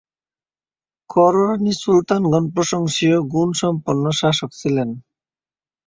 কররানী 1.09 1.73
সুলতানগণ 1.81 2.43
প্রশংসনীয় 2.55 3.17
গুণসম্পন্ন 3.33 4.03
শাসক 4.19 4.51
ছিলেন। 4.53 4.89